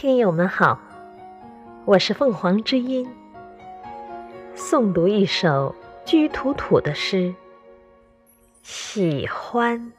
[0.00, 0.80] 听友们好，
[1.84, 3.06] 我是凤凰之音，
[4.56, 5.74] 诵读一首
[6.06, 7.34] 居土土的诗。
[8.62, 9.92] 喜欢，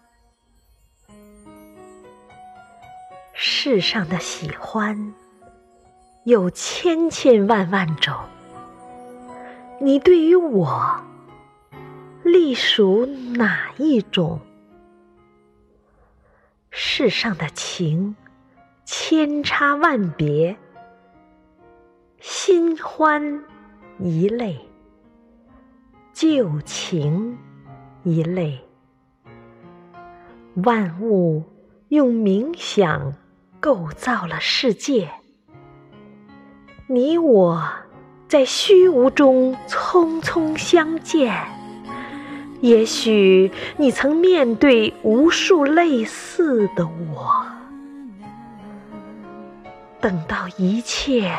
[3.32, 5.14] 世上的喜欢
[6.24, 8.16] 有千千万万种，
[9.80, 11.00] 你对于我
[12.24, 14.40] 隶属哪一种？
[16.72, 18.16] 世上的情。
[18.94, 20.58] 千差万别，
[22.20, 23.42] 新欢
[24.00, 24.60] 一类，
[26.12, 27.38] 旧情
[28.04, 28.60] 一类。
[30.66, 31.42] 万物
[31.88, 33.14] 用冥想
[33.62, 35.10] 构造了世界，
[36.88, 37.64] 你我
[38.28, 41.34] 在虚无中匆匆相见。
[42.60, 47.61] 也许你曾面对无数类似的我。
[50.02, 51.32] 等到一切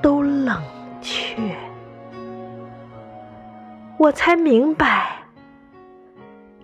[0.00, 0.62] 都冷
[1.02, 1.54] 却，
[3.98, 5.12] 我才明白，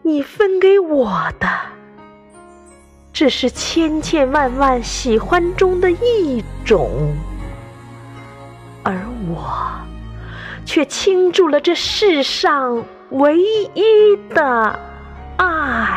[0.00, 1.46] 你分给我的
[3.12, 7.14] 只是千千万万喜欢中的一种，
[8.82, 8.98] 而
[9.28, 9.70] 我
[10.64, 13.38] 却倾注了这世上唯
[13.74, 14.78] 一的
[15.36, 15.93] 爱。